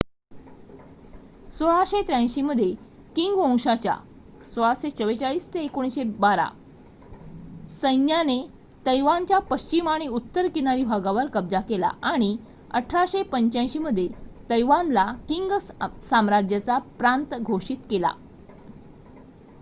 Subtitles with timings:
[1.51, 2.69] १६८३ मध्ये
[3.15, 3.95] किंग वंशाच्या
[4.45, 6.45] १६४४-१९१२
[7.71, 8.37] सैन्याने
[8.85, 12.35] तैवानच्या पश्चिम आणि उत्तर किनारी भागांवर कब्जा केला आणि
[12.73, 14.07] १८८५ मध्ये
[14.49, 15.51] तैवानला किंग
[16.01, 18.11] साम्राज्याचा प्रांत घोषित केला